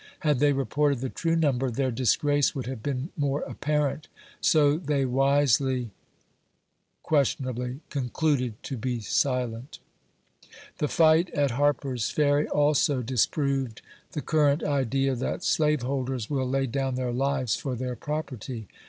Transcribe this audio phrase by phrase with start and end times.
[0.21, 4.07] Had they reported the true number, their disgrace would have been more apparent;
[4.41, 5.91] so they wisely(?)
[7.07, 9.77] concluded to be silent.
[10.79, 13.83] The fight at Harper's Ferry also disproved
[14.13, 18.67] the current idea that slaveholders will lay down their lives for their property.